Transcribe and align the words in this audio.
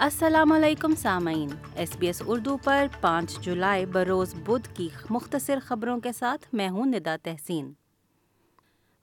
السلام 0.00 0.52
علیکم 0.52 0.94
سامعین۔ 0.94 1.48
ایس 1.74 1.96
بی 1.96 2.06
ایس 2.06 2.22
اردو 2.26 2.56
پر 2.56 2.86
پانچ 3.00 3.40
جولائی 3.40 3.86
بروز 3.86 4.34
بدھ 4.34 4.68
کی 4.74 4.88
مختصر 5.10 5.58
خبروں 5.62 6.00
کے 6.00 6.12
ساتھ 6.12 6.54
میں 6.54 6.68
ہوں 6.68 6.86
ندا 6.86 7.16
تحسین۔ 7.22 7.72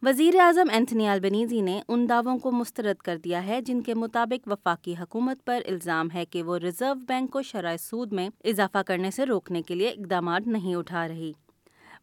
وزیر 0.01 0.39
اعظم 0.39 0.67
اینتھنی 0.71 1.07
البنیزی 1.07 1.61
نے 1.61 1.81
ان 1.87 2.09
دعووں 2.09 2.37
کو 2.37 2.51
مسترد 2.51 2.95
کر 2.95 3.17
دیا 3.17 3.45
ہے 3.45 3.61
جن 3.61 3.81
کے 3.81 3.93
مطابق 3.93 4.47
وفاقی 4.47 4.95
حکومت 4.99 5.45
پر 5.45 5.61
الزام 5.65 6.07
ہے 6.13 6.25
کہ 6.25 6.43
وہ 6.43 6.57
ریزرو 6.57 6.93
بینک 7.07 7.31
کو 7.31 7.41
شرح 7.41 7.77
سود 7.77 8.13
میں 8.13 8.29
اضافہ 8.43 8.77
کرنے 8.77 9.11
سے 9.11 9.25
روکنے 9.25 9.61
کے 9.61 9.75
لیے 9.75 9.89
اقدامات 9.89 10.47
نہیں 10.47 10.75
اٹھا 10.75 11.07
رہی۔ 11.07 11.33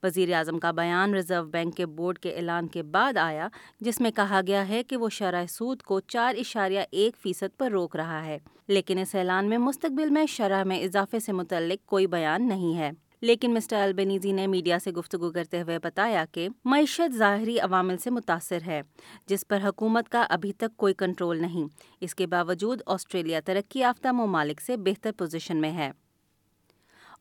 وزیر 0.02 0.32
اعظم 0.34 0.58
کا 0.58 0.70
بیان 0.70 1.14
ریزرو 1.14 1.44
بینک 1.44 1.76
کے 1.76 1.86
بورڈ 1.86 2.18
کے 2.18 2.36
اعلان 2.36 2.68
کے 2.68 2.82
بعد 2.82 3.16
آیا، 3.16 3.48
جس 3.80 4.00
میں 4.00 4.10
کہا 4.10 4.40
گیا 4.46 4.68
ہے 4.68 4.82
کہ 4.82 4.96
وہ 4.96 5.08
شرح 5.08 5.46
سود 5.46 5.82
کو 5.82 6.00
چار 6.00 6.34
اشاریہ 6.38 6.80
ایک 6.90 7.16
فیصد 7.16 7.58
پر 7.58 7.70
روک 7.70 7.96
رہا 7.96 8.24
ہے، 8.24 8.38
لیکن 8.68 8.98
اس 8.98 9.14
اعلان 9.14 9.48
میں 9.48 9.58
مستقبل 9.58 10.10
میں 10.10 10.26
شرح 10.26 10.64
میں 10.64 10.80
اضافے 10.80 11.18
سے 11.18 11.32
متعلق 11.32 11.86
کوئی 11.86 12.06
بیان 12.06 12.48
نہیں 12.48 12.78
ہے۔ 12.78 12.90
لیکن 13.20 13.54
مسٹر 13.54 13.76
البنیزی 13.76 14.32
نے 14.32 14.46
میڈیا 14.46 14.78
سے 14.78 14.90
گفتگو 14.90 15.30
کرتے 15.30 15.62
ہوئے 15.62 15.78
بتایا 15.78 16.24
کہ 16.32 16.48
معیشت 16.64 17.14
ظاہری 17.16 17.58
عوامل 17.58 17.96
سے 17.96 18.10
متاثر 18.10 18.62
ہے، 18.66 18.82
جس 19.26 19.48
پر 19.48 19.58
حکومت 19.64 20.08
کا 20.08 20.26
ابھی 20.30 20.52
تک 20.52 20.76
کوئی 20.76 20.94
کنٹرول 20.94 21.42
نہیں۔ 21.42 21.68
اس 22.00 22.14
کے 22.14 22.26
باوجود 22.26 22.82
آسٹریلیا 22.86 23.40
ترقی 23.44 23.80
یافتہ 23.80 24.12
ممالک 24.12 24.60
سے 24.60 24.76
بہتر 24.76 25.12
پوزیشن 25.12 25.56
میں 25.56 25.72
ہے۔ 25.72 25.90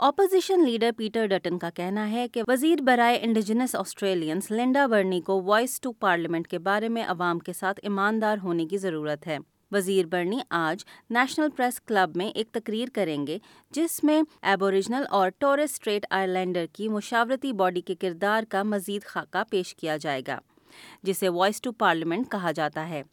اپوزیشن 0.02 0.64
لیڈر 0.66 0.92
پیٹر 0.98 1.26
ڈٹن 1.26 1.58
کا 1.60 1.70
کہنا 1.70 2.12
ہے 2.12 2.28
کہ 2.28 2.44
وزیر 2.48 2.82
برائے 2.82 3.20
انڈیجنس 3.22 3.76
آسٹریلینس 3.76 4.50
لنڈا 4.52 4.86
برنی 4.88 5.20
کو 5.22 5.42
وائس 5.42 5.80
ٹو 5.82 5.92
پارلیمنٹ 5.92 6.48
کے 6.48 6.60
بارے 6.60 6.90
میں 6.90 7.04
عوام 7.04 7.40
کے 7.40 7.54
ساتھ 7.54 7.80
ایماندار 7.84 8.38
ہونے 8.44 8.66
کی 8.66 8.78
ضرورت 8.78 9.28
ہے۔ 9.28 9.38
وزیر 9.72 10.06
برنی 10.06 10.40
آج 10.50 10.86
نیشنل 11.10 11.50
پریس 11.50 11.80
کلب 11.82 12.18
میں 12.18 12.28
ایک 12.28 12.52
تقریر 12.52 12.88
کریں 12.94 13.28
گے 13.28 13.38
جس 13.72 14.04
میں 14.04 14.22
ایبوریجنل 14.42 15.04
اور 15.10 15.30
ٹورس 15.30 15.72
اسٹریٹ 15.72 16.06
آئرلینڈر 16.10 16.66
کی 16.74 16.90
مشاورتی 16.90 17.54
باڈی 17.54 17.82
کے 17.82 17.96
کردار 17.96 18.44
کا 18.50 18.64
مزید 18.64 19.04
خاکہ 19.04 19.44
پیش 19.50 19.76
کیا 19.76 19.98
جائے 19.98 20.22
گا، 20.28 20.40
جسے 21.04 21.30
وائس 21.30 21.62
ٹو 21.62 21.72
پارلیمنٹ 21.72 22.32
کہا 22.32 22.52
جاتا 22.52 22.90
ہے۔ 22.90 23.04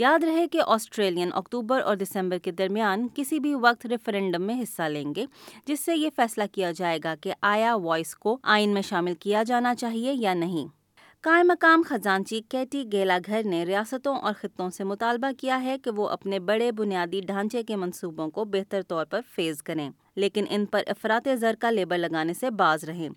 یاد 0.00 0.24
رہے 0.24 0.48
کہ 0.48 0.60
آسٹریلین 0.66 1.30
اکتوبر 1.34 1.80
اور 1.80 1.96
دسمبر 1.96 2.38
کے 2.38 2.50
درمیان 2.50 3.06
کسی 3.14 3.40
بھی 3.40 3.54
وقت 3.54 3.86
ریفرنڈم 3.86 4.42
میں 4.42 4.62
حصہ 4.62 4.82
لیں 4.82 5.14
گے، 5.16 5.26
جس 5.66 5.84
سے 5.84 5.96
یہ 5.96 6.10
فیصلہ 6.16 6.44
کیا 6.52 6.72
جائے 6.72 6.98
گا 7.04 7.14
کہ 7.20 7.32
آیا 7.42 7.74
وائس 7.74 8.14
کو 8.14 8.38
آئین 8.42 8.70
میں 8.70 8.82
شامل 8.82 9.14
کیا 9.14 9.42
جانا 9.42 9.74
چاہیے 9.74 10.12
یا 10.12 10.34
نہیں۔ 10.34 10.66
قائم 11.20 11.46
مقام 11.46 11.82
خزانچی 11.86 12.40
کیٹی 12.48 12.84
گیلا 12.92 13.18
گھر 13.26 13.42
نے 13.44 13.64
ریاستوں 13.64 14.16
اور 14.16 14.32
خطوں 14.40 14.70
سے 14.70 14.84
مطالبہ 14.84 15.30
کیا 15.38 15.62
ہے 15.62 15.76
کہ 15.78 15.90
وہ 15.90 16.08
اپنے 16.08 16.38
بڑے 16.38 16.72
بنیادی 16.72 17.20
ڈھانچے 17.20 17.62
کے 17.62 17.76
منصوبوں 17.76 18.28
کو 18.28 18.44
بہتر 18.44 18.82
طور 18.82 19.04
پر 19.04 19.20
فیز 19.34 19.62
کریں۔ 19.62 19.90
لیکن 20.20 20.44
ان 20.50 20.66
پر 20.66 20.82
افراط 20.86 21.28
زر 21.40 21.54
کا 21.60 21.70
لیبل 21.70 22.00
لگانے 22.00 22.34
سے 22.34 22.50
باز 22.50 22.84
رہیں 22.84 23.08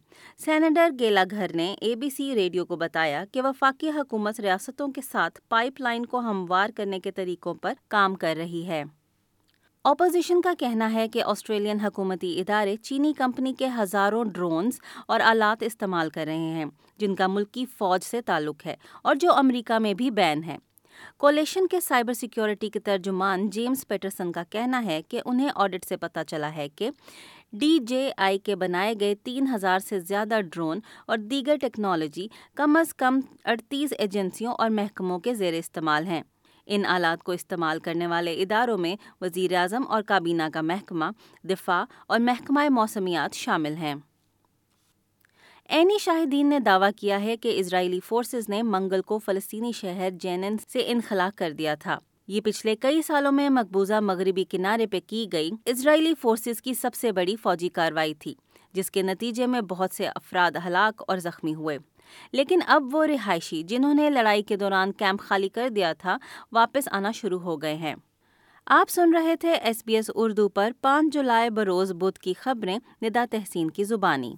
سینیٹر 0.46 0.90
گیلا 1.00 1.24
گھر 1.32 1.52
نے 1.54 1.76
اے 1.82 1.96
بی 1.96 2.10
سی 2.10 2.34
ریڈیو 2.36 2.66
کو 2.66 2.76
بتایا 2.76 3.24
کہ 3.32 3.42
وفاقی 3.42 3.90
حکومت 3.90 4.40
ریاستوں 4.40 4.88
کے 4.88 5.02
ساتھ 5.02 5.42
پائپ 5.50 5.82
لائن 5.82 6.06
کو 6.06 6.20
ہموار 6.20 6.70
کرنے 6.76 7.00
کے 7.00 7.12
طریقوں 7.12 7.54
پر 7.54 7.74
کام 7.88 8.16
کر 8.16 8.36
رہی 8.38 8.68
ہے۔ 8.68 8.84
اپوزیشن 9.86 10.42
کا 10.42 10.54
کہنا 10.60 10.94
ہے 10.94 11.08
کہ 11.08 11.24
آسٹریلین 11.24 11.80
حکومتی 11.80 12.40
ادارے 12.40 12.76
چینی 12.76 13.14
کمپنی 13.14 13.54
کے 13.54 13.68
ہزاروں 13.78 14.24
ڈرونز 14.26 14.80
اور 15.08 15.20
آلات 15.20 15.64
استعمال 15.64 16.10
کر 16.10 16.26
رہے 16.26 16.52
ہیں، 16.52 16.66
جن 16.98 17.16
کا 17.16 17.28
ملکی 17.28 17.66
فوج 17.78 18.04
سے 18.04 18.22
تعلق 18.22 18.66
ہے 18.66 18.76
اور 19.04 19.16
جو 19.16 19.34
امریکہ 19.34 19.80
میں 19.80 19.94
بھی 19.94 20.12
بین 20.12 20.44
ہے۔ 20.44 20.58
کولیشن 21.18 21.68
کے 21.68 21.80
سائبر 21.80 22.14
سیکیورٹی 22.14 22.70
کے 22.70 22.80
ترجمان 22.80 23.50
جیمز 23.50 23.88
پیٹرسن 23.88 24.32
کا 24.32 24.44
کہنا 24.50 24.86
ہے 24.86 25.02
کہ 25.02 25.22
انہیں 25.26 25.50
آڈٹ 25.56 25.86
سے 25.86 25.98
پتہ 25.98 26.20
چلا 26.28 26.56
ہے 26.56 26.70
کہ 26.70 26.90
ڈی 27.54 27.80
جے 27.88 28.12
آئی 28.18 28.38
کے 28.38 28.56
بنائے 28.56 28.94
گئے 29.00 29.16
تین 29.16 29.48
ہزار 29.56 29.80
سے 29.80 30.00
زیادہ 30.00 30.40
ڈرون 30.52 30.80
اور 31.08 31.18
دیگر 31.18 31.56
ٹیکنالوجی 31.62 32.28
کم 32.56 32.78
از 32.78 32.94
کم 32.94 33.20
اڑتیس 33.46 33.94
ایجنسیوں 34.00 34.54
اور 34.54 34.70
محکموں 34.70 35.20
کے 35.20 35.34
زیر 35.34 35.54
استعمال 35.54 36.08
ہیں۔ 36.08 36.24
ان 36.66 36.86
آلات 36.86 37.24
کو 37.24 37.32
استعمال 37.32 37.80
کرنے 37.80 38.08
والے 38.08 38.34
اداروں 38.34 38.78
میں 38.78 38.96
وزیر 39.22 39.54
اعظم 39.56 39.84
اور 39.90 40.02
کابینہ 40.02 40.44
کا 40.54 40.62
محکمہ، 40.62 41.06
دفاع 41.44 41.84
اور 42.08 42.20
محکمہ 42.20 42.70
موسمیات 42.70 43.34
شامل 43.34 43.74
ہیں۔ 43.74 43.96
اینی 45.70 45.98
شاہدین 46.00 46.50
نے 46.50 46.60
دعویٰ 46.60 46.90
کیا 46.98 47.22
ہے 47.22 47.38
کہ 47.38 47.60
اسرائیلی 47.60 48.00
فورسز 48.00 48.50
نے 48.50 48.62
منگل 48.62 49.02
کو 49.02 49.18
فلسطینی 49.18 49.72
شہر 49.72 50.10
جینن 50.20 50.56
سے 50.68 50.84
انخلا 50.88 51.30
کر 51.36 51.52
دیا 51.52 51.76
تھا۔ 51.76 51.98
یہ 52.28 52.42
پچھلے 52.42 52.76
کئی 52.76 53.02
سالوں 53.02 53.32
میں 53.32 53.50
مقبوضہ 53.50 54.00
مغربی 54.00 54.44
کنارے 54.44 54.88
پہ 54.88 55.00
کی 55.08 55.28
گئی 55.34 55.52
اسرائیلی 55.66 56.14
فورسز 56.22 56.62
کی 56.62 56.74
سب 56.74 56.94
سے 56.94 57.12
بڑی 57.12 57.36
فوجی 57.36 57.70
کارروائی 57.70 58.14
تھی، 58.14 58.34
جس 58.74 58.92
کے 58.92 59.02
نتیجے 59.02 59.46
میں 59.46 59.62
بہت 59.62 59.90
سے 59.94 60.08
افراد 60.08 60.52
ہلاک 60.68 61.04
اور 61.08 61.18
زخمی 61.18 61.56
ہوئے۔ 61.56 61.78
لیکن 62.32 62.60
اب 62.68 62.96
وہ 62.96 63.06
رہائشی 63.06 63.64
جنہوں 63.64 63.94
نے 63.94 64.10
لڑائی 64.10 64.44
کے 64.44 64.56
دوران 64.56 64.92
کیمپ 64.92 65.22
خالی 65.22 65.50
کر 65.50 65.70
دیا 65.70 65.94
تھا، 65.94 66.18
واپس 66.52 66.90
آنا 66.92 67.12
شروع 67.12 67.40
ہو 67.40 67.62
گئے 67.62 67.76
ہیں۔ 67.76 67.96
آپ 68.66 68.90
سن 68.90 69.16
رہے 69.16 69.36
تھے 69.36 69.54
ایس 69.54 69.84
بی 69.86 69.96
ایس 69.96 70.12
اردو 70.16 70.50
پر 70.50 70.72
پانچ 70.82 71.14
جولائی 71.14 71.50
بروز 71.50 71.92
بدھ 71.92 72.20
کی 72.20 72.34
خبریں، 72.34 72.80
ندا 73.02 73.26
تحسین 73.32 73.70
کی 73.70 73.84
زبانی۔ 73.84 74.36